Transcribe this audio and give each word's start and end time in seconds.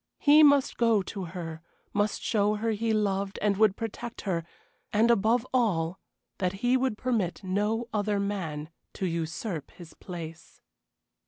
He 0.17 0.41
must 0.41 0.77
go 0.77 1.03
to 1.03 1.25
her 1.25 1.61
must 1.93 2.23
show 2.23 2.55
her 2.55 2.71
he 2.71 2.91
loved 2.91 3.37
and 3.39 3.55
would 3.57 3.77
protect 3.77 4.21
her, 4.21 4.43
and, 4.91 5.11
above 5.11 5.45
all, 5.53 5.99
that 6.39 6.53
he 6.65 6.75
would 6.75 6.97
permit 6.97 7.43
no 7.43 7.87
other 7.93 8.19
man 8.19 8.69
to 8.93 9.05
usurp 9.05 9.69
his 9.69 9.93
place. 9.93 10.59